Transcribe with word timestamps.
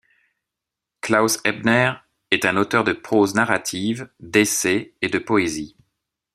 Klaus 1.01 1.39
Ebner 1.45 1.93
est 2.31 2.45
un 2.45 2.57
auteur 2.57 2.83
de 2.83 2.91
prose 2.91 3.35
narrative, 3.35 4.09
d'essais 4.19 4.95
et 5.03 5.09
de 5.09 5.19
poésie. 5.19 5.75